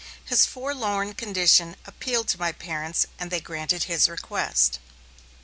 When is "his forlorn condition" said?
0.25-1.75